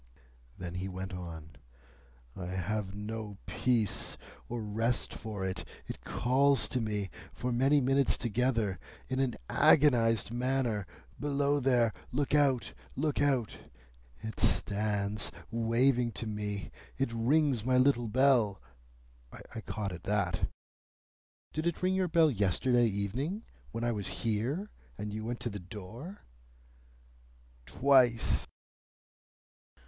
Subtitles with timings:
[0.57, 1.57] Then he went on.
[2.35, 4.17] "I have no peace
[4.49, 5.63] or rest for it.
[5.85, 8.79] It calls to me, for many minutes together,
[9.09, 10.87] in an agonised manner,
[11.19, 11.93] 'Below there!
[12.11, 12.73] Look out!
[12.95, 13.59] Look out!'
[14.23, 16.71] It stands waving to me.
[16.97, 18.59] It rings my little bell—"
[19.53, 20.49] I caught at that.
[21.53, 25.51] "Did it ring your bell yesterday evening when I was here, and you went to
[25.51, 26.25] the door?"
[27.67, 28.47] "Twice."